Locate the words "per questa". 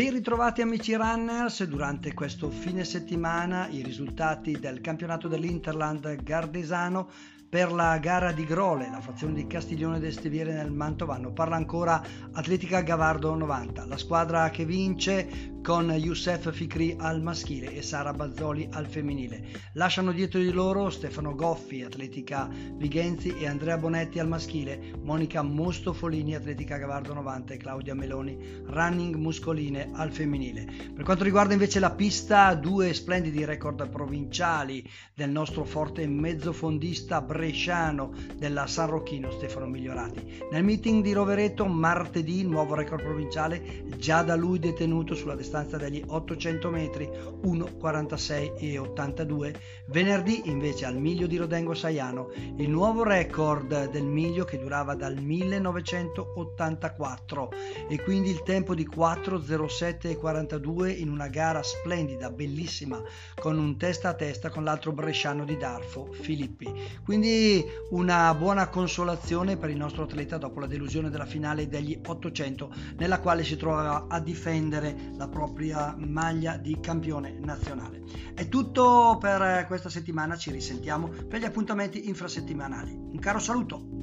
79.18-79.88